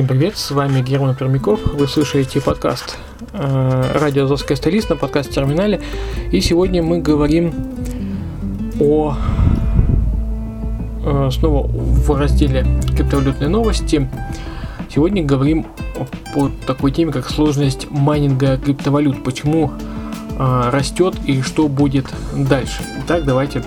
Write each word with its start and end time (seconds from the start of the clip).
Всем 0.00 0.08
привет, 0.08 0.38
с 0.38 0.50
вами 0.50 0.80
Герман 0.80 1.14
Пермяков, 1.14 1.60
вы 1.74 1.86
слушаете 1.86 2.40
подкаст 2.40 2.96
э, 3.34 3.90
«Радио 3.96 4.24
Азовская 4.24 4.56
столица» 4.56 4.94
на 4.94 4.96
подкаст-терминале, 4.96 5.82
и 6.32 6.40
сегодня 6.40 6.82
мы 6.82 7.02
говорим 7.02 7.52
о, 8.80 9.14
э, 11.04 11.28
снова 11.30 11.66
в 11.66 12.18
разделе 12.18 12.64
«Криптовалютные 12.96 13.50
новости», 13.50 14.08
сегодня 14.88 15.22
говорим 15.22 15.66
по 16.32 16.50
такой 16.66 16.92
теме, 16.92 17.12
как 17.12 17.28
сложность 17.28 17.90
майнинга 17.90 18.56
криптовалют, 18.56 19.22
почему 19.22 19.70
э, 20.38 20.70
растет 20.72 21.14
и 21.26 21.42
что 21.42 21.68
будет 21.68 22.06
дальше. 22.34 22.80
Итак, 23.04 23.26
давайте 23.26 23.62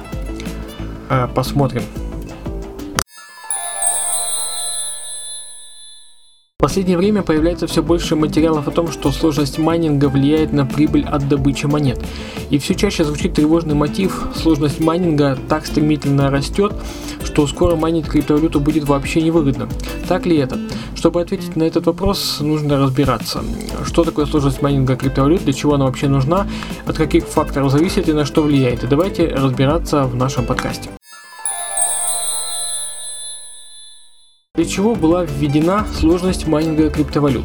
посмотрим. 1.35 1.83
Последнее 6.63 6.97
время 6.97 7.23
появляется 7.23 7.67
все 7.67 7.83
больше 7.83 8.15
материалов 8.15 8.69
о 8.69 8.71
том, 8.71 8.89
что 8.89 9.11
сложность 9.11 9.57
майнинга 9.57 10.07
влияет 10.07 10.53
на 10.53 10.65
прибыль 10.65 11.03
от 11.03 11.27
добычи 11.27 11.65
монет. 11.65 11.99
И 12.51 12.57
все 12.57 12.73
чаще 12.73 13.03
звучит 13.03 13.33
тревожный 13.33 13.75
мотив, 13.75 14.27
сложность 14.33 14.79
майнинга 14.79 15.37
так 15.49 15.65
стремительно 15.65 16.31
растет, 16.31 16.71
что 17.25 17.45
скоро 17.47 17.75
майнить 17.75 18.07
криптовалюту 18.07 18.61
будет 18.61 18.85
вообще 18.85 19.21
невыгодно. 19.21 19.67
Так 20.07 20.25
ли 20.25 20.37
это? 20.37 20.57
Чтобы 20.95 21.19
ответить 21.19 21.57
на 21.57 21.63
этот 21.63 21.85
вопрос, 21.85 22.37
нужно 22.39 22.79
разбираться, 22.79 23.43
что 23.83 24.05
такое 24.05 24.25
сложность 24.25 24.61
майнинга 24.61 24.95
криптовалют, 24.95 25.43
для 25.43 25.51
чего 25.51 25.73
она 25.73 25.83
вообще 25.83 26.07
нужна, 26.07 26.47
от 26.85 26.95
каких 26.95 27.25
факторов 27.25 27.71
зависит 27.71 28.07
и 28.07 28.13
на 28.13 28.23
что 28.23 28.41
влияет. 28.41 28.85
И 28.85 28.87
давайте 28.87 29.27
разбираться 29.27 30.05
в 30.05 30.15
нашем 30.15 30.45
подкасте. 30.45 30.91
Для 34.63 34.71
чего 34.71 34.95
была 34.95 35.25
введена 35.25 35.85
сложность 35.99 36.47
майнинга 36.47 36.89
криптовалют? 36.89 37.43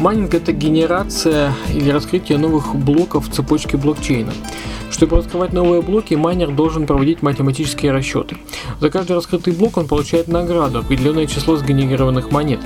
Майнинг 0.00 0.34
это 0.34 0.50
генерация 0.50 1.52
или 1.72 1.90
раскрытие 1.90 2.38
новых 2.38 2.74
блоков 2.74 3.28
в 3.28 3.32
цепочке 3.32 3.76
блокчейна. 3.76 4.32
Чтобы 4.90 5.18
раскрывать 5.18 5.52
новые 5.52 5.80
блоки, 5.80 6.14
майнер 6.14 6.50
должен 6.50 6.88
проводить 6.88 7.22
математические 7.22 7.92
расчеты. 7.92 8.38
За 8.80 8.90
каждый 8.90 9.12
раскрытый 9.12 9.52
блок 9.52 9.76
он 9.76 9.86
получает 9.86 10.26
награду, 10.26 10.80
определенное 10.80 11.28
число 11.28 11.54
сгенерированных 11.54 12.32
монет. 12.32 12.58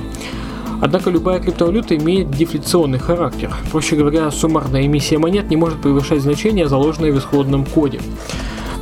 Однако 0.81 1.11
любая 1.11 1.39
криптовалюта 1.39 1.95
имеет 1.95 2.31
дефляционный 2.31 2.97
характер. 2.97 3.53
Проще 3.71 3.95
говоря, 3.95 4.31
суммарная 4.31 4.87
эмиссия 4.87 5.19
монет 5.19 5.51
не 5.51 5.57
может 5.57 5.79
превышать 5.79 6.23
значения, 6.23 6.67
заложенные 6.67 7.13
в 7.13 7.19
исходном 7.19 7.65
коде. 7.65 8.01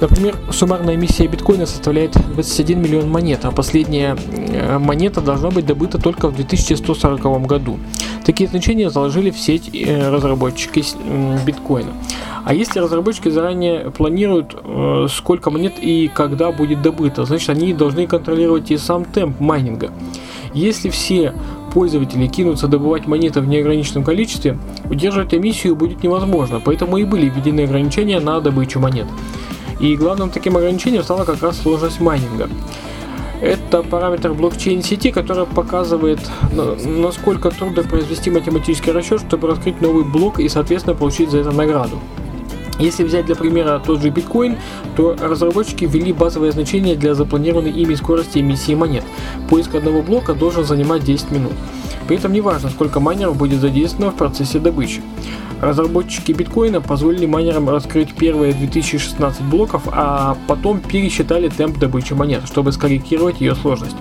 Например, 0.02 0.36
суммарная 0.52 0.96
эмиссия 0.96 1.28
биткоина 1.28 1.66
составляет 1.66 2.14
21 2.34 2.82
миллион 2.82 3.10
монет, 3.10 3.44
а 3.44 3.52
последняя 3.52 4.16
э, 4.32 4.78
монета 4.78 5.20
должна 5.20 5.50
быть 5.52 5.66
добыта 5.66 5.98
только 5.98 6.30
в 6.30 6.36
2140 6.36 7.46
году. 7.46 7.78
Такие 8.26 8.50
значения 8.50 8.90
заложили 8.90 9.30
в 9.30 9.38
сеть 9.38 9.70
э, 9.74 10.10
разработчики 10.10 10.84
биткоина. 11.46 11.92
А 12.46 12.54
если 12.54 12.80
разработчики 12.80 13.28
заранее 13.28 13.92
планируют, 13.92 14.56
э, 14.64 15.08
сколько 15.10 15.52
монет 15.52 15.74
и 15.82 16.10
когда 16.14 16.54
будет 16.54 16.82
добыто, 16.82 17.26
значит 17.26 17.50
они 17.50 17.74
должны 17.74 18.08
контролировать 18.08 18.72
и 18.72 18.78
сам 18.78 19.04
темп 19.04 19.42
майнинга. 19.42 19.92
Если 20.54 20.90
все 20.90 21.34
пользователи 21.74 22.26
кинутся 22.28 22.68
добывать 22.68 23.06
монеты 23.06 23.42
в 23.42 23.48
неограниченном 23.48 24.06
количестве, 24.06 24.58
удерживать 24.90 25.34
эмиссию 25.34 25.76
будет 25.76 26.02
невозможно, 26.04 26.62
поэтому 26.64 26.98
и 26.98 27.04
были 27.04 27.30
введены 27.30 27.66
ограничения 27.66 28.20
на 28.22 28.40
добычу 28.40 28.80
монет. 28.80 29.08
И 29.80 29.96
главным 29.96 30.30
таким 30.30 30.58
ограничением 30.58 31.04
стала 31.04 31.24
как 31.24 31.42
раз 31.42 31.58
сложность 31.58 32.00
майнинга. 32.00 32.50
Это 33.42 33.84
параметр 33.84 34.34
блокчейн 34.34 34.84
сети, 34.84 35.12
который 35.12 35.46
показывает, 35.46 36.20
насколько 36.52 37.50
трудно 37.52 37.84
произвести 37.84 38.30
математический 38.30 38.92
расчет, 38.92 39.22
чтобы 39.22 39.48
раскрыть 39.48 39.80
новый 39.80 40.04
блок 40.04 40.40
и, 40.40 40.50
соответственно, 40.50 40.96
получить 40.96 41.32
за 41.32 41.40
это 41.40 41.52
награду. 41.52 42.00
Если 42.80 43.04
взять 43.04 43.26
для 43.26 43.36
примера 43.36 43.82
тот 43.86 44.02
же 44.02 44.10
биткоин, 44.10 44.58
то 44.96 45.16
разработчики 45.22 45.86
ввели 45.86 46.14
базовое 46.14 46.52
значение 46.52 46.96
для 46.96 47.14
запланированной 47.14 47.72
ими 47.72 47.94
скорости 47.96 48.40
эмиссии 48.40 48.74
монет. 48.74 49.04
Поиск 49.50 49.76
одного 49.76 50.02
блока 50.02 50.34
должен 50.34 50.64
занимать 50.64 51.04
10 51.04 51.32
минут. 51.32 51.54
При 52.10 52.18
этом 52.18 52.34
не 52.34 52.42
важно, 52.42 52.72
сколько 52.72 53.00
майнеров 53.00 53.38
будет 53.38 53.62
задействовано 53.62 54.10
в 54.10 54.16
процессе 54.16 54.58
добычи. 54.58 55.04
Разработчики 55.62 56.32
биткоина 56.32 56.82
позволили 56.82 57.28
майнерам 57.28 57.70
раскрыть 57.70 58.16
первые 58.16 58.52
2016 58.54 59.44
блоков, 59.44 59.84
а 59.92 60.36
потом 60.48 60.80
пересчитали 60.80 61.50
темп 61.50 61.78
добычи 61.78 62.14
монет, 62.14 62.48
чтобы 62.48 62.72
скорректировать 62.72 63.42
ее 63.42 63.54
сложность. 63.54 63.96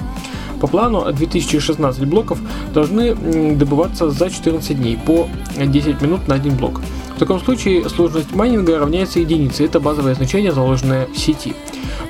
По 0.59 0.67
плану 0.67 1.05
2016 1.13 2.07
блоков 2.07 2.41
должны 2.73 3.15
добываться 3.55 4.09
за 4.09 4.31
14 4.31 4.75
дней 4.75 4.97
по 4.97 5.29
10 5.59 6.01
минут 6.01 6.29
на 6.29 6.37
один 6.37 6.57
блок. 6.57 6.81
В 7.15 7.19
таком 7.19 7.39
случае 7.41 7.91
сложность 7.91 8.35
майнинга 8.35 8.79
равняется 8.79 9.21
единице, 9.21 9.67
это 9.67 9.81
базовое 9.81 10.15
значение, 10.15 10.53
заложенное 10.53 11.09
в 11.15 11.19
сети. 11.19 11.55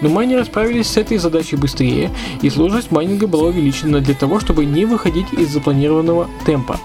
Но 0.01 0.09
майнеры 0.09 0.45
справились 0.45 0.89
с 0.89 0.97
этой 0.97 1.19
задачей 1.19 1.57
быстрее, 1.57 2.11
и 2.43 2.51
сложность 2.51 2.91
майнинга 2.91 3.27
была 3.27 3.49
увеличена 3.49 4.01
для 4.01 4.15
того, 4.15 4.41
чтобы 4.41 4.65
не 4.65 4.85
выходить 4.85 5.33
из 5.33 5.49
запланированного 5.51 6.29
темпа. 6.47 6.79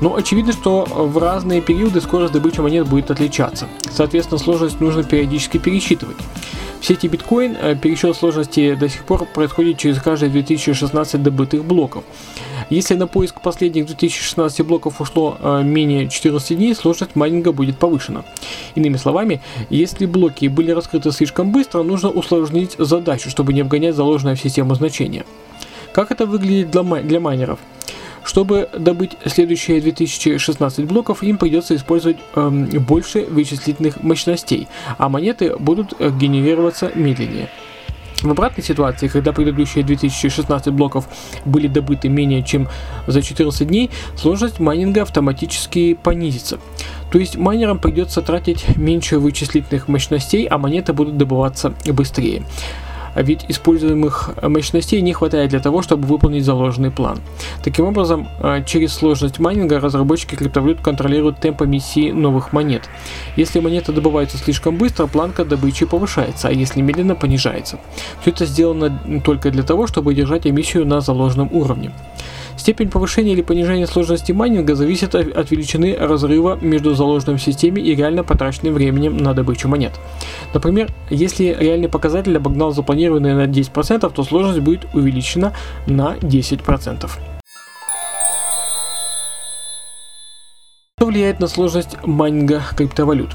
Но 0.00 0.14
очевидно, 0.16 0.52
что 0.52 0.84
в 0.84 1.16
разные 1.18 1.62
периоды 1.62 2.00
скорость 2.00 2.32
добычи 2.32 2.60
монет 2.60 2.86
будет 2.86 3.10
отличаться. 3.10 3.68
Соответственно, 3.90 4.38
сложность 4.38 4.80
нужно 4.80 5.02
периодически 5.02 5.58
пересчитывать. 5.58 6.16
В 6.80 6.86
сети 6.86 7.08
биткоин 7.08 7.56
э, 7.58 7.76
пересчет 7.76 8.14
сложности 8.14 8.74
до 8.74 8.90
сих 8.90 9.04
пор 9.04 9.24
происходит 9.24 9.78
через 9.78 10.02
каждые 10.02 10.28
2016 10.28 11.22
добытых 11.22 11.64
блоков. 11.64 12.04
Если 12.70 12.94
на 12.94 13.06
поиск 13.06 13.40
последних 13.40 13.86
2016 13.86 14.66
блоков 14.66 15.00
ушло 15.00 15.36
э, 15.40 15.62
менее 15.62 16.08
14 16.08 16.56
дней, 16.56 16.74
сложность 16.74 17.16
майнинга 17.16 17.52
будет 17.52 17.78
повышена. 17.78 18.24
Иными 18.74 18.96
словами, 18.96 19.40
если 19.70 20.06
блоки 20.06 20.46
были 20.46 20.70
раскрыты 20.70 21.10
слишком 21.12 21.52
быстро, 21.52 21.82
нужно 21.82 22.10
усложнить 22.10 22.76
задачу, 22.78 23.30
чтобы 23.30 23.52
не 23.52 23.60
обгонять 23.60 23.94
заложенное 23.94 24.34
в 24.34 24.40
систему 24.40 24.74
значение. 24.74 25.24
Как 25.92 26.10
это 26.10 26.26
выглядит 26.26 26.70
для, 26.70 26.82
май- 26.82 27.02
для 27.02 27.20
майнеров? 27.20 27.58
Чтобы 28.24 28.70
добыть 28.76 29.12
следующие 29.26 29.82
2016 29.82 30.86
блоков, 30.86 31.22
им 31.22 31.36
придется 31.36 31.76
использовать 31.76 32.16
э, 32.34 32.48
больше 32.78 33.26
вычислительных 33.26 34.02
мощностей, 34.02 34.66
а 34.96 35.10
монеты 35.10 35.54
будут 35.56 35.92
э, 35.98 36.10
генерироваться 36.10 36.90
медленнее. 36.94 37.50
В 38.22 38.30
обратной 38.30 38.64
ситуации, 38.64 39.08
когда 39.08 39.32
предыдущие 39.32 39.84
2016 39.84 40.72
блоков 40.72 41.08
были 41.44 41.66
добыты 41.66 42.08
менее 42.08 42.42
чем 42.42 42.68
за 43.06 43.22
14 43.22 43.66
дней, 43.66 43.90
сложность 44.16 44.60
майнинга 44.60 45.02
автоматически 45.02 45.94
понизится. 45.94 46.58
То 47.10 47.18
есть 47.18 47.36
майнерам 47.36 47.78
придется 47.78 48.22
тратить 48.22 48.76
меньше 48.76 49.18
вычислительных 49.18 49.88
мощностей, 49.88 50.46
а 50.46 50.58
монеты 50.58 50.92
будут 50.92 51.16
добываться 51.16 51.74
быстрее. 51.86 52.44
А 53.14 53.22
ведь 53.22 53.44
используемых 53.48 54.30
мощностей 54.42 55.00
не 55.00 55.12
хватает 55.12 55.50
для 55.50 55.60
того, 55.60 55.82
чтобы 55.82 56.06
выполнить 56.06 56.44
заложенный 56.44 56.90
план. 56.90 57.18
Таким 57.62 57.86
образом, 57.86 58.28
а, 58.40 58.62
через 58.62 58.92
сложность 58.94 59.38
майнинга 59.38 59.80
разработчики 59.80 60.34
криптовалют 60.34 60.80
контролируют 60.80 61.38
темп 61.38 61.62
эмиссии 61.62 62.10
новых 62.10 62.52
монет. 62.52 62.88
Если 63.36 63.60
монета 63.60 63.92
добывается 63.92 64.38
слишком 64.38 64.76
быстро, 64.76 65.06
планка 65.06 65.44
добычи 65.44 65.86
повышается, 65.86 66.48
а 66.48 66.52
если 66.52 66.80
медленно 66.80 67.14
понижается. 67.14 67.78
Все 68.20 68.30
это 68.30 68.46
сделано 68.46 68.98
только 69.24 69.50
для 69.50 69.62
того, 69.62 69.86
чтобы 69.86 70.14
держать 70.14 70.46
эмиссию 70.46 70.86
на 70.86 71.00
заложенном 71.00 71.48
уровне. 71.52 71.92
Степень 72.64 72.88
повышения 72.88 73.32
или 73.32 73.42
понижения 73.42 73.86
сложности 73.86 74.32
майнинга 74.32 74.74
зависит 74.74 75.14
от 75.14 75.50
величины 75.50 75.94
разрыва 75.96 76.56
между 76.62 76.94
заложенным 76.94 77.36
в 77.36 77.42
системе 77.42 77.82
и 77.82 77.94
реально 77.94 78.24
потраченным 78.24 78.72
временем 78.72 79.18
на 79.18 79.34
добычу 79.34 79.68
монет. 79.68 79.92
Например, 80.54 80.90
если 81.10 81.54
реальный 81.60 81.90
показатель 81.90 82.34
обогнал 82.34 82.72
запланированный 82.72 83.34
на 83.34 83.44
10%, 83.44 84.10
то 84.10 84.24
сложность 84.24 84.60
будет 84.60 84.86
увеличена 84.94 85.52
на 85.86 86.16
10%. 86.16 87.10
Что 90.96 91.06
влияет 91.06 91.40
на 91.40 91.48
сложность 91.48 91.98
майнинга 92.02 92.62
криптовалют? 92.74 93.32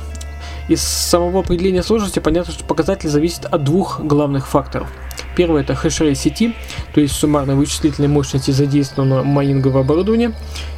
Из 0.70 0.82
самого 0.82 1.42
определения 1.42 1.84
сложности 1.84 2.18
понятно, 2.18 2.52
что 2.52 2.64
показатель 2.64 3.10
зависит 3.10 3.46
от 3.46 3.64
двух 3.64 4.02
главных 4.02 4.48
факторов– 4.48 4.92
Первое 5.40 5.62
это 5.62 5.74
хешрейт 5.74 6.18
сети, 6.18 6.54
то 6.94 7.00
есть 7.00 7.16
суммарной 7.16 7.56
вычислительной 7.56 8.10
мощности 8.10 8.52
задействованного 8.52 9.24
майнингового 9.24 9.80
оборудования. 9.80 10.34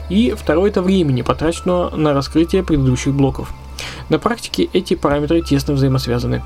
И 0.08 0.36
второе 0.38 0.70
это 0.70 0.84
времени, 0.84 1.24
потраченного 1.24 1.96
на 1.96 2.14
раскрытие 2.14 2.62
предыдущих 2.62 3.12
блоков. 3.12 3.52
На 4.10 4.20
практике 4.20 4.70
эти 4.72 4.94
параметры 4.94 5.42
тесно 5.42 5.74
взаимосвязаны. 5.74 6.44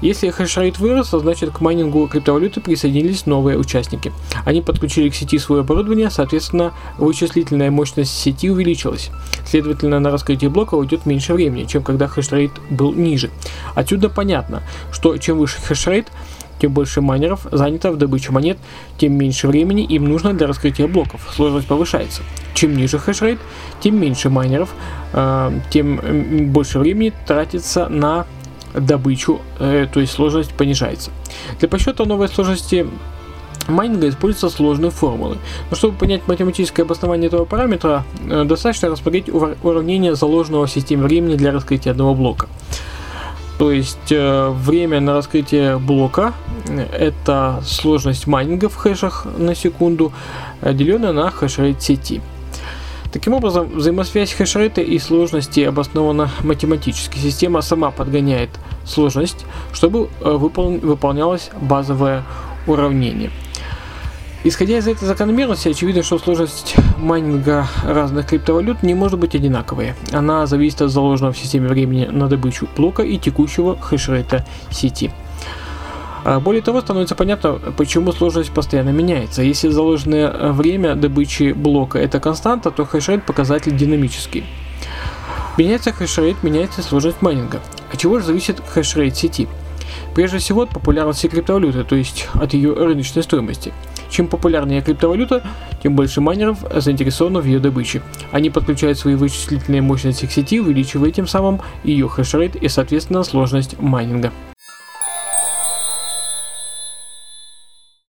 Если 0.00 0.30
хешрейт 0.30 0.78
вырос, 0.78 1.08
то 1.08 1.18
значит 1.18 1.50
к 1.50 1.60
майнингу 1.60 2.06
криптовалюты 2.06 2.60
присоединились 2.60 3.26
новые 3.26 3.58
участники. 3.58 4.12
Они 4.44 4.62
подключили 4.62 5.08
к 5.08 5.16
сети 5.16 5.38
свое 5.38 5.62
оборудование, 5.62 6.10
соответственно, 6.10 6.72
вычислительная 6.98 7.72
мощность 7.72 8.16
сети 8.16 8.48
увеличилась. 8.48 9.10
Следовательно, 9.44 9.98
на 9.98 10.10
раскрытие 10.10 10.50
блока 10.50 10.74
уйдет 10.74 11.04
меньше 11.04 11.34
времени, 11.34 11.64
чем 11.64 11.82
когда 11.82 12.06
хешрейт 12.06 12.52
был 12.70 12.92
ниже. 12.92 13.30
Отсюда 13.74 14.08
понятно, 14.08 14.62
что 14.92 15.16
чем 15.16 15.38
выше 15.38 15.58
хешрейт, 15.60 16.12
тем 16.58 16.72
больше 16.72 17.00
майнеров 17.00 17.46
занято 17.50 17.92
в 17.92 17.98
добыче 17.98 18.32
монет, 18.32 18.58
тем 18.98 19.14
меньше 19.14 19.48
времени 19.48 19.84
им 19.84 20.04
нужно 20.04 20.32
для 20.34 20.46
раскрытия 20.46 20.86
блоков. 20.86 21.20
Сложность 21.34 21.66
повышается. 21.66 22.22
Чем 22.54 22.76
ниже 22.76 22.98
хешрейт, 22.98 23.38
тем 23.80 24.00
меньше 24.00 24.30
майнеров, 24.30 24.74
э, 25.12 25.60
тем 25.70 26.52
больше 26.52 26.78
времени 26.78 27.12
тратится 27.26 27.88
на 27.88 28.26
добычу, 28.74 29.40
э, 29.58 29.86
то 29.92 30.00
есть 30.00 30.12
сложность 30.12 30.52
понижается. 30.52 31.10
Для 31.58 31.68
подсчета 31.68 32.04
новой 32.04 32.28
сложности 32.28 32.86
майнинга 33.68 34.08
используются 34.08 34.54
сложные 34.54 34.90
формулы. 34.90 35.38
Но 35.70 35.76
чтобы 35.76 35.98
понять 35.98 36.26
математическое 36.28 36.82
обоснование 36.82 37.28
этого 37.28 37.44
параметра, 37.44 38.04
э, 38.28 38.44
достаточно 38.44 38.88
рассмотреть 38.88 39.28
уравнение 39.28 40.14
заложенного 40.14 40.66
в 40.66 40.70
системе 40.70 41.04
времени 41.04 41.36
для 41.36 41.52
раскрытия 41.52 41.92
одного 41.92 42.14
блока. 42.14 42.48
То 43.58 43.72
есть 43.72 44.10
э, 44.10 44.50
время 44.50 45.00
на 45.00 45.14
раскрытие 45.14 45.78
блока 45.78 46.34
это 46.92 47.62
сложность 47.64 48.26
майнинга 48.26 48.68
в 48.68 48.76
хэшах 48.76 49.26
на 49.38 49.54
секунду, 49.54 50.12
э, 50.60 50.74
деленная 50.74 51.12
на 51.12 51.30
хешрейт 51.30 51.82
сети. 51.82 52.20
Таким 53.12 53.32
образом, 53.32 53.70
взаимосвязь 53.74 54.32
хешрейта 54.32 54.82
и 54.82 54.98
сложности 54.98 55.60
обоснована 55.60 56.30
математически. 56.42 57.16
Система 57.16 57.62
сама 57.62 57.90
подгоняет 57.90 58.50
сложность, 58.84 59.46
чтобы 59.72 60.10
э, 60.20 60.24
выпол- 60.24 60.80
выполнялось 60.80 61.50
базовое 61.58 62.24
уравнение. 62.66 63.30
Исходя 64.44 64.78
из 64.78 64.86
этой 64.86 65.06
закономерности, 65.06 65.68
очевидно, 65.68 66.02
что 66.02 66.18
сложность 66.18 66.76
майнинга 66.98 67.66
разных 67.84 68.28
криптовалют 68.28 68.82
не 68.82 68.94
может 68.94 69.18
быть 69.18 69.34
одинаковой. 69.34 69.94
Она 70.12 70.46
зависит 70.46 70.82
от 70.82 70.90
заложенного 70.90 71.32
в 71.32 71.38
системе 71.38 71.68
времени 71.68 72.06
на 72.06 72.28
добычу 72.28 72.68
блока 72.76 73.02
и 73.02 73.18
текущего 73.18 73.76
хешрейта 73.80 74.46
сети. 74.70 75.10
А, 76.24 76.40
более 76.40 76.62
того, 76.62 76.80
становится 76.80 77.14
понятно, 77.14 77.54
почему 77.76 78.12
сложность 78.12 78.50
постоянно 78.50 78.90
меняется. 78.90 79.42
Если 79.42 79.68
заложенное 79.68 80.52
время 80.52 80.94
добычи 80.94 81.52
блока 81.52 81.98
это 81.98 82.20
константа, 82.20 82.70
то 82.70 82.84
хешрейт 82.84 83.24
показатель 83.24 83.76
динамический. 83.76 84.44
Меняется 85.56 85.92
хешрейт, 85.92 86.42
меняется 86.42 86.82
сложность 86.82 87.22
майнинга. 87.22 87.60
От 87.92 87.98
чего 87.98 88.18
же 88.18 88.26
зависит 88.26 88.60
хешрейт 88.60 89.16
сети? 89.16 89.48
Прежде 90.14 90.38
всего 90.38 90.62
от 90.62 90.70
популярности 90.70 91.28
криптовалюты, 91.28 91.84
то 91.84 91.94
есть 91.94 92.28
от 92.34 92.54
ее 92.54 92.74
рыночной 92.74 93.22
стоимости. 93.22 93.72
Чем 94.16 94.28
популярнее 94.28 94.80
криптовалюта, 94.80 95.42
тем 95.82 95.94
больше 95.94 96.22
майнеров 96.22 96.64
заинтересовано 96.74 97.40
в 97.40 97.44
ее 97.44 97.58
добыче. 97.58 98.00
Они 98.32 98.48
подключают 98.48 98.98
свои 98.98 99.14
вычислительные 99.14 99.82
мощности 99.82 100.24
к 100.24 100.32
сети, 100.32 100.58
увеличивая 100.58 101.10
тем 101.10 101.26
самым 101.26 101.60
ее 101.84 102.08
хешрейт 102.08 102.56
и, 102.56 102.66
соответственно, 102.68 103.24
сложность 103.24 103.78
майнинга. 103.78 104.32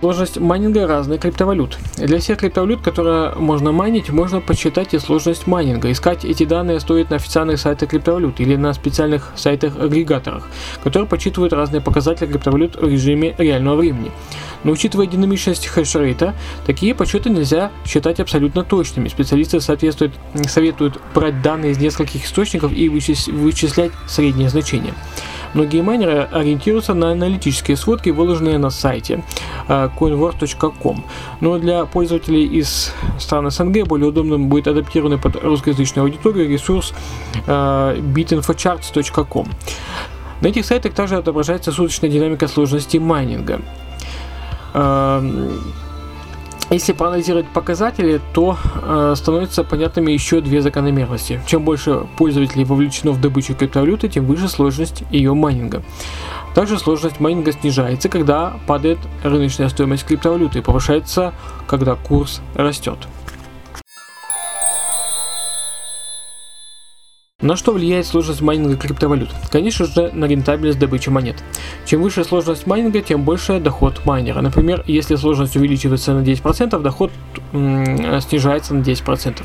Сложность 0.06 0.38
майнинга 0.38 0.86
разных 0.86 1.22
криптовалют. 1.22 1.80
Для 1.98 2.20
всех 2.20 2.38
криптовалют, 2.38 2.84
которые 2.84 3.32
можно 3.32 3.72
майнить, 3.72 4.12
можно 4.12 4.40
подсчитать 4.40 4.94
и 4.94 5.00
сложность 5.00 5.48
майнинга. 5.48 5.92
Искать 5.92 6.24
эти 6.24 6.46
данные 6.46 6.80
стоит 6.80 7.10
на 7.10 7.16
официальных 7.16 7.60
сайтах 7.60 7.90
криптовалют 7.90 8.40
или 8.40 8.56
на 8.56 8.72
специальных 8.74 9.32
сайтах-агрегаторах, 9.36 10.44
которые 10.84 11.10
подсчитывают 11.10 11.54
разные 11.54 11.82
показатели 11.82 12.28
криптовалют 12.28 12.76
в 12.76 12.88
режиме 12.88 13.34
реального 13.40 13.78
времени. 13.78 14.12
Но 14.64 14.74
учитывая 14.74 15.08
динамичность 15.08 15.66
хешрейта, 15.66 16.36
такие 16.68 16.94
подсчеты 16.94 17.32
нельзя 17.32 17.72
считать 17.84 18.20
абсолютно 18.20 18.64
точными. 18.64 19.08
Специалисты 19.08 19.60
соответствуют, 19.60 20.14
советуют 20.48 21.02
брать 21.16 21.42
данные 21.42 21.72
из 21.72 21.80
нескольких 21.80 22.26
источников 22.26 22.72
и 22.72 22.90
вычислять 22.90 23.92
средние 24.08 24.50
значения. 24.50 24.94
Многие 25.56 25.82
майнеры 25.82 26.28
ориентируются 26.34 26.94
на 26.94 27.12
аналитические 27.12 27.78
сводки, 27.78 28.10
выложенные 28.10 28.58
на 28.58 28.70
сайте 28.70 29.24
э, 29.70 29.90
coinwork.com. 29.98 31.06
Но 31.40 31.58
для 31.60 31.86
пользователей 31.86 32.46
из 32.46 32.94
стран 33.18 33.50
СНГ 33.50 33.88
более 33.88 34.10
удобным 34.10 34.50
будет 34.50 34.68
адаптированный 34.68 35.18
под 35.18 35.42
русскоязычную 35.42 36.04
аудиторию 36.04 36.50
ресурс 36.50 36.94
э, 37.48 37.98
bitinfocharts.com. 37.98 39.48
На 40.42 40.48
этих 40.48 40.66
сайтах 40.66 40.94
также 40.94 41.16
отображается 41.16 41.72
суточная 41.72 42.10
динамика 42.10 42.50
сложности 42.50 42.98
майнинга. 42.98 43.62
Если 46.72 46.94
проанализировать 46.94 47.48
показатели, 47.48 48.20
то 48.34 48.58
э, 48.82 49.14
становятся 49.16 49.64
понятными 49.64 50.12
еще 50.12 50.42
две 50.42 50.62
закономерности. 50.64 51.40
Чем 51.46 51.64
больше 51.64 52.08
пользователей 52.18 52.66
вовлечено 52.66 53.12
в 53.12 53.22
добычу 53.22 53.54
криптовалюты, 53.54 54.10
тем 54.10 54.26
выше 54.26 54.48
сложность 54.48 55.04
ее 55.12 55.36
майнинга. 55.36 55.84
Также 56.56 56.80
сложность 56.80 57.20
майнинга 57.20 57.52
снижается, 57.52 58.10
когда 58.10 58.54
падает 58.66 58.98
рыночная 59.24 59.70
стоимость 59.70 60.06
криптовалюты 60.06 60.60
и 60.60 60.62
повышается, 60.62 61.34
когда 61.68 61.96
курс 61.96 62.42
растет. 62.56 62.98
На 67.46 67.56
что 67.56 67.74
влияет 67.74 68.08
сложность 68.08 68.42
майнинга 68.42 68.76
криптовалют? 68.76 69.30
Конечно 69.52 69.86
же, 69.86 70.10
на 70.14 70.26
рентабельность 70.26 70.80
добычи 70.80 71.10
монет. 71.10 71.36
Чем 71.86 72.02
выше 72.02 72.24
сложность 72.24 72.66
майнинга, 72.66 73.02
тем 73.02 73.22
больше 73.22 73.60
доход 73.60 74.02
майнера. 74.04 74.42
Например, 74.42 74.84
если 74.88 75.16
сложность 75.16 75.56
увеличивается 75.56 76.14
на 76.14 76.24
10%, 76.24 76.82
доход 76.82 77.12
м- 77.54 78.20
снижается 78.22 78.74
на 78.74 78.82
10%. 78.82 79.44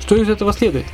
Что 0.00 0.16
из 0.16 0.30
этого 0.30 0.54
следует? 0.54 0.86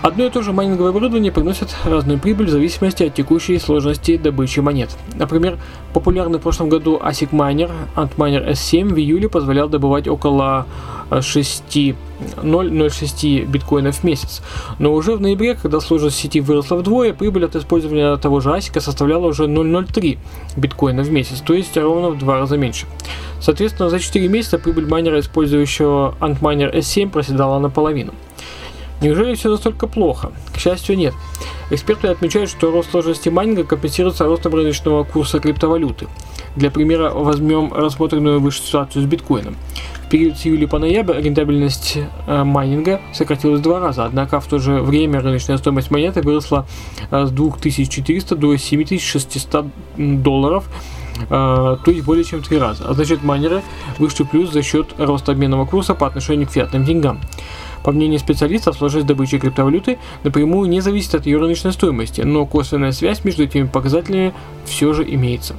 Одно 0.00 0.26
и 0.26 0.30
то 0.30 0.42
же 0.42 0.52
майнинговое 0.52 0.90
оборудование 0.90 1.32
приносит 1.32 1.74
разную 1.84 2.20
прибыль 2.20 2.46
в 2.46 2.50
зависимости 2.50 3.02
от 3.02 3.14
текущей 3.14 3.58
сложности 3.58 4.16
добычи 4.16 4.60
монет. 4.60 4.90
Например, 5.16 5.58
популярный 5.92 6.38
в 6.38 6.42
прошлом 6.42 6.68
году 6.68 7.00
ASIC 7.02 7.30
Miner 7.30 7.72
Antminer 7.96 8.52
S7 8.52 8.94
в 8.94 8.96
июле 8.96 9.28
позволял 9.28 9.68
добывать 9.68 10.06
около 10.06 10.66
6,006 11.10 13.46
биткоинов 13.46 13.96
в 13.96 14.04
месяц. 14.04 14.42
Но 14.78 14.92
уже 14.92 15.16
в 15.16 15.20
ноябре, 15.20 15.54
когда 15.54 15.80
сложность 15.80 16.16
сети 16.16 16.40
выросла 16.40 16.76
вдвое, 16.76 17.12
прибыль 17.12 17.44
от 17.44 17.56
использования 17.56 18.16
того 18.16 18.40
же 18.40 18.50
ASIC 18.50 18.80
составляла 18.80 19.26
уже 19.26 19.44
0,03 19.44 20.18
биткоина 20.56 21.02
в 21.02 21.10
месяц, 21.10 21.40
то 21.40 21.54
есть 21.54 21.76
ровно 21.76 22.10
в 22.10 22.18
два 22.18 22.38
раза 22.38 22.56
меньше. 22.56 22.86
Соответственно, 23.40 23.90
за 23.90 24.00
4 24.00 24.28
месяца 24.28 24.58
прибыль 24.58 24.86
майнера, 24.86 25.20
использующего 25.20 26.14
Antminer 26.20 26.74
S7, 26.74 27.10
проседала 27.10 27.58
наполовину. 27.58 28.14
Неужели 29.00 29.34
все 29.34 29.50
настолько 29.50 29.86
плохо? 29.86 30.32
К 30.52 30.58
счастью, 30.58 30.96
нет. 30.96 31.14
Эксперты 31.70 32.08
отмечают, 32.08 32.50
что 32.50 32.70
рост 32.70 32.90
сложности 32.90 33.28
майнинга 33.28 33.64
компенсируется 33.64 34.24
ростом 34.24 34.54
рыночного 34.54 35.04
курса 35.04 35.38
криптовалюты. 35.38 36.08
Для 36.56 36.70
примера 36.70 37.10
возьмем 37.10 37.72
рассмотренную 37.72 38.40
выше 38.40 38.62
ситуацию 38.62 39.02
с 39.02 39.06
биткоином. 39.06 39.56
В 40.06 40.10
период 40.10 40.38
с 40.38 40.46
июля 40.46 40.66
по 40.66 40.78
ноябрь 40.78 41.20
рентабельность 41.20 41.98
э, 42.26 42.42
майнинга 42.42 43.02
сократилась 43.12 43.60
в 43.60 43.62
два 43.62 43.78
раза, 43.78 44.06
однако 44.06 44.40
в 44.40 44.46
то 44.46 44.58
же 44.58 44.80
время 44.80 45.20
рыночная 45.20 45.58
стоимость 45.58 45.90
монеты 45.90 46.22
выросла 46.22 46.66
э, 47.10 47.26
с 47.26 47.30
2400 47.30 48.34
до 48.34 48.56
7600 48.56 49.66
долларов, 49.98 50.64
э, 51.20 51.26
то 51.28 51.78
есть 51.86 52.04
более 52.06 52.24
чем 52.24 52.42
в 52.42 52.48
три 52.48 52.56
раза. 52.56 52.84
А 52.88 52.94
значит 52.94 53.22
майнеры 53.22 53.62
вышли 53.98 54.24
плюс 54.24 54.50
за 54.50 54.62
счет 54.62 54.94
роста 54.96 55.32
обменного 55.32 55.66
курса 55.66 55.94
по 55.94 56.06
отношению 56.06 56.48
к 56.48 56.52
фиатным 56.52 56.86
деньгам. 56.86 57.20
По 57.84 57.92
мнению 57.92 58.18
специалистов, 58.18 58.76
сложность 58.76 59.06
добычи 59.06 59.38
криптовалюты 59.38 59.98
напрямую 60.24 60.68
не 60.68 60.80
зависит 60.80 61.14
от 61.14 61.26
ее 61.26 61.38
рыночной 61.38 61.72
стоимости, 61.72 62.22
но 62.22 62.46
косвенная 62.46 62.92
связь 62.92 63.24
между 63.24 63.44
этими 63.44 63.66
показателями 63.66 64.34
все 64.64 64.92
же 64.92 65.04
имеется. 65.04 65.54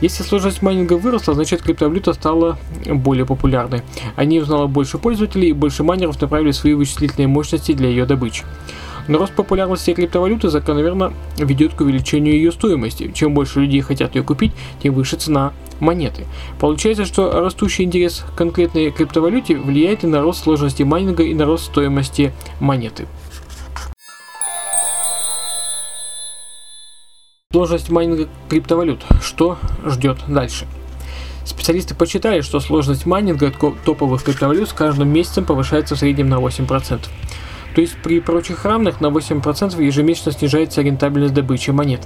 Если 0.00 0.22
сложность 0.22 0.60
майнинга 0.60 0.94
выросла, 0.94 1.34
значит 1.34 1.62
криптоблюта 1.62 2.12
стала 2.12 2.58
более 2.86 3.24
популярной. 3.24 3.82
Они 4.16 4.40
узнало 4.40 4.66
больше 4.66 4.98
пользователей 4.98 5.50
и 5.50 5.52
больше 5.52 5.84
майнеров 5.84 6.20
направили 6.20 6.50
свои 6.50 6.74
вычислительные 6.74 7.28
мощности 7.28 7.72
для 7.72 7.88
ее 7.88 8.04
добычи. 8.04 8.44
Но 9.06 9.18
рост 9.18 9.34
популярности 9.34 9.92
криптовалюты 9.92 10.48
закономерно 10.48 11.12
ведет 11.36 11.74
к 11.74 11.80
увеличению 11.82 12.34
ее 12.34 12.52
стоимости. 12.52 13.12
Чем 13.14 13.34
больше 13.34 13.60
людей 13.60 13.80
хотят 13.82 14.14
ее 14.14 14.22
купить, 14.22 14.52
тем 14.82 14.94
выше 14.94 15.16
цена 15.16 15.52
монеты. 15.80 16.26
Получается, 16.58 17.04
что 17.04 17.30
растущий 17.40 17.84
интерес 17.84 18.24
к 18.26 18.36
конкретной 18.36 18.90
криптовалюте 18.90 19.56
влияет 19.56 20.04
и 20.04 20.06
на 20.06 20.22
рост 20.22 20.42
сложности 20.42 20.82
майнинга, 20.82 21.22
и 21.22 21.34
на 21.34 21.44
рост 21.44 21.66
стоимости 21.66 22.32
монеты. 22.60 23.06
Сложность 27.52 27.88
майнинга 27.90 28.28
криптовалют. 28.48 29.04
Что 29.22 29.58
ждет 29.86 30.18
дальше? 30.26 30.66
Специалисты 31.44 31.94
посчитали, 31.94 32.40
что 32.40 32.58
сложность 32.58 33.06
майнинга 33.06 33.52
топовых 33.84 34.24
криптовалют 34.24 34.70
с 34.70 34.72
каждым 34.72 35.10
месяцем 35.10 35.44
повышается 35.44 35.94
в 35.94 35.98
среднем 35.98 36.28
на 36.28 36.40
8%. 36.40 37.06
То 37.74 37.80
есть 37.80 37.96
при 38.02 38.20
прочих 38.20 38.64
равных 38.64 39.00
на 39.00 39.06
8% 39.06 39.82
ежемесячно 39.82 40.32
снижается 40.32 40.82
рентабельность 40.82 41.34
добычи 41.34 41.70
монет. 41.70 42.00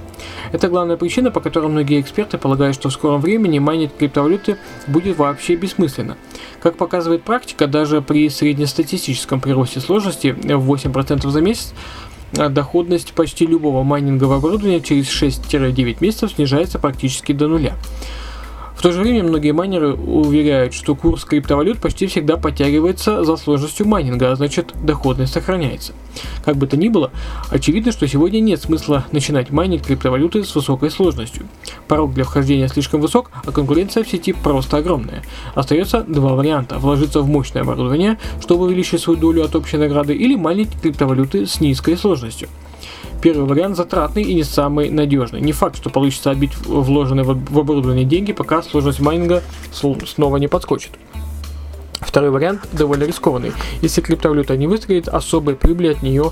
Это 0.51 0.67
главная 0.67 0.97
причина, 0.97 1.31
по 1.31 1.41
которой 1.41 1.69
многие 1.69 2.01
эксперты 2.01 2.37
полагают, 2.37 2.75
что 2.75 2.89
в 2.89 2.93
скором 2.93 3.21
времени 3.21 3.59
майнить 3.59 3.91
криптовалюты 3.97 4.57
будет 4.87 5.17
вообще 5.17 5.55
бессмысленно. 5.55 6.17
Как 6.61 6.77
показывает 6.77 7.23
практика, 7.23 7.67
даже 7.67 8.01
при 8.01 8.29
среднестатистическом 8.29 9.39
приросте 9.41 9.79
сложности 9.79 10.29
в 10.31 10.71
8% 10.71 11.29
за 11.29 11.41
месяц 11.41 11.73
а 12.37 12.49
доходность 12.49 13.13
почти 13.13 13.47
любого 13.47 13.83
майнингового 13.83 14.37
оборудования 14.37 14.81
через 14.81 15.07
6-9 15.07 15.97
месяцев 15.99 16.31
снижается 16.31 16.77
практически 16.77 17.31
до 17.31 17.47
нуля. 17.47 17.75
В 18.79 18.81
то 18.81 18.93
же 18.93 19.01
время 19.01 19.25
многие 19.25 19.51
майнеры 19.51 19.91
уверяют, 19.91 20.73
что 20.73 20.95
курс 20.95 21.25
криптовалют 21.25 21.79
почти 21.79 22.07
всегда 22.07 22.37
подтягивается 22.37 23.25
за 23.25 23.35
сложностью 23.35 23.85
майнинга, 23.85 24.31
а 24.31 24.35
значит 24.37 24.73
доходность 24.81 25.33
сохраняется. 25.33 25.91
Как 26.45 26.55
бы 26.55 26.65
то 26.65 26.77
ни 26.77 26.87
было, 26.87 27.11
очевидно, 27.49 27.91
что 27.91 28.07
сегодня 28.07 28.39
нет 28.39 28.61
смысла 28.61 29.05
начинать 29.11 29.49
майнить 29.49 29.83
криптовалюты 29.83 30.45
с 30.45 30.55
высокой 30.55 30.91
сложностью. 30.91 31.45
Порог 31.89 32.13
для 32.13 32.23
вхождения 32.23 32.69
слишком 32.69 33.01
высок, 33.01 33.31
а 33.45 33.51
конкуренция 33.51 34.05
в 34.05 34.07
сети 34.07 34.31
просто 34.31 34.77
огромная. 34.77 35.23
Остается 35.55 36.05
два 36.07 36.33
варианта– 36.35 36.77
вложиться 36.79 37.19
в 37.19 37.27
мощное 37.27 37.63
оборудование, 37.63 38.17
чтобы 38.39 38.63
увеличить 38.63 39.01
свою 39.01 39.19
долю 39.19 39.43
от 39.43 39.57
общей 39.57 39.75
награды, 39.75 40.15
или 40.15 40.37
майнить 40.37 40.69
криптовалюты 40.81 41.47
с 41.47 41.59
низкой 41.59 41.97
сложностью. 41.97 42.47
Первый 43.21 43.45
вариант 43.45 43.75
затратный 43.75 44.23
и 44.23 44.33
не 44.33 44.43
самый 44.43 44.89
надежный. 44.89 45.41
Не 45.41 45.51
факт, 45.51 45.75
что 45.75 45.89
получится 45.89 46.31
отбить 46.31 46.55
вложенные 46.65 47.25
в 47.25 47.59
оборудование 47.59 48.05
деньги, 48.05 48.31
пока 48.31 48.61
сложность 48.63 48.99
майнинга 48.99 49.43
снова 49.71 50.37
не 50.37 50.47
подскочит. 50.47 50.91
Второй 51.99 52.29
вариант 52.31 52.61
довольно 52.71 53.03
рискованный. 53.03 53.51
Если 53.81 53.99
криптовалюта 54.01 54.55
не 54.55 54.67
выстрелит, 54.67 55.09
особой 55.09 55.55
прибыли 55.55 55.89
от 55.89 56.01
нее, 56.01 56.31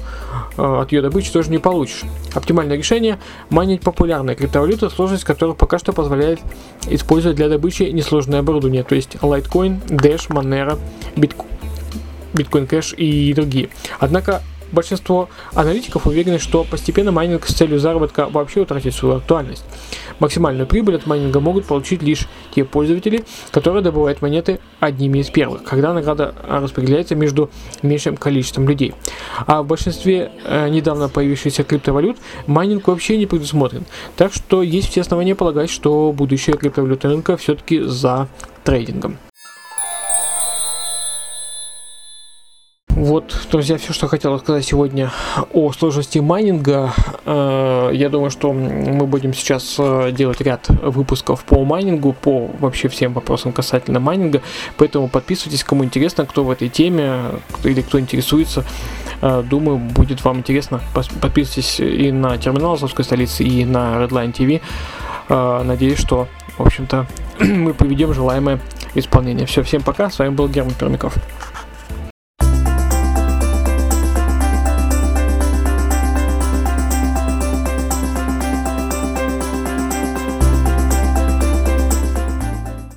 э, 0.57 0.63
от 0.63 0.91
ее 0.93 1.01
добычи 1.01 1.31
тоже 1.31 1.51
не 1.51 1.57
получишь. 1.57 2.03
Оптимальное 2.33 2.77
решение– 2.77 3.19
майнить 3.49 3.81
популярные 3.81 4.35
криптовалюты, 4.35 4.89
сложность 4.89 5.25
которых 5.25 5.57
пока 5.57 5.77
что 5.77 5.91
позволяет 5.91 6.39
использовать 6.89 7.35
для 7.35 7.49
добычи 7.49 7.83
несложное 7.83 8.39
оборудование, 8.39 8.83
то 8.83 8.95
есть 8.95 9.17
Litecoin, 9.21 9.85
Dash, 9.87 10.29
Monero, 10.29 10.79
Bitcoin 12.33 12.67
Cash 12.67 12.95
и 12.95 13.33
другие. 13.33 13.69
Однако 13.99 14.41
Большинство 14.71 15.29
аналитиков 15.53 16.05
уверены, 16.07 16.39
что 16.39 16.63
постепенно 16.63 17.11
майнинг 17.11 17.45
с 17.45 17.53
целью 17.53 17.79
заработка 17.79 18.27
вообще 18.27 18.61
утратит 18.61 18.93
свою 18.93 19.15
актуальность. 19.15 19.63
Максимальную 20.19 20.67
прибыль 20.67 20.95
от 20.95 21.05
майнинга 21.05 21.39
могут 21.39 21.65
получить 21.65 22.01
лишь 22.01 22.27
те 22.55 22.65
пользователи, 22.65 23.23
которые 23.51 23.83
добывают 23.83 24.21
монеты 24.21 24.59
одними 24.79 25.19
из 25.19 25.29
первых, 25.29 25.63
когда 25.63 25.93
награда 25.93 26.33
распределяется 26.47 27.15
между 27.15 27.49
меньшим 27.81 28.17
количеством 28.17 28.67
людей. 28.67 28.93
А 29.45 29.61
в 29.61 29.67
большинстве 29.67 30.31
э, 30.43 30.69
недавно 30.69 31.09
появившихся 31.09 31.63
криптовалют 31.63 32.17
майнинг 32.47 32.87
вообще 32.87 33.17
не 33.17 33.25
предусмотрен. 33.25 33.85
Так 34.15 34.33
что 34.33 34.63
есть 34.63 34.89
все 34.89 35.01
основания 35.01 35.35
полагать, 35.35 35.69
что 35.69 36.11
будущее 36.11 36.57
криптовалютного 36.57 37.15
рынка 37.15 37.37
все-таки 37.37 37.81
за 37.81 38.27
трейдингом. 38.63 39.17
Вот, 42.97 43.47
друзья, 43.51 43.77
все, 43.77 43.93
что 43.93 44.07
хотел 44.07 44.39
сказать 44.39 44.65
сегодня 44.65 45.11
о 45.53 45.71
сложности 45.71 46.17
майнинга. 46.17 46.91
Э, 47.25 47.91
я 47.93 48.09
думаю, 48.09 48.31
что 48.31 48.51
мы 48.51 49.05
будем 49.05 49.35
сейчас 49.35 49.75
э, 49.77 50.11
делать 50.11 50.41
ряд 50.41 50.67
выпусков 50.69 51.43
по 51.43 51.63
майнингу, 51.63 52.13
по 52.13 52.49
вообще 52.59 52.87
всем 52.87 53.13
вопросам 53.13 53.51
касательно 53.51 53.99
майнинга. 53.99 54.41
Поэтому 54.77 55.09
подписывайтесь, 55.09 55.63
кому 55.63 55.83
интересно, 55.83 56.25
кто 56.25 56.43
в 56.43 56.49
этой 56.49 56.69
теме 56.69 57.25
или 57.63 57.83
кто 57.83 57.99
интересуется. 57.99 58.65
Э, 59.21 59.43
думаю, 59.47 59.77
будет 59.77 60.23
вам 60.23 60.39
интересно. 60.39 60.81
Подписывайтесь 60.95 61.79
и 61.79 62.11
на 62.11 62.39
терминал 62.39 62.73
Азовской 62.73 63.05
столицы, 63.05 63.43
и 63.43 63.63
на 63.63 64.03
Redline 64.03 64.33
TV. 64.33 64.61
Надеюсь, 65.63 65.99
что, 65.99 66.27
в 66.57 66.65
общем-то, 66.65 67.05
мы 67.39 67.75
приведем 67.75 68.11
желаемое 68.15 68.59
исполнение. 68.95 69.45
Все, 69.45 69.61
всем 69.61 69.83
пока. 69.83 70.09
С 70.09 70.17
вами 70.17 70.29
был 70.29 70.47
Герман 70.47 70.73
Пермяков. 70.73 71.13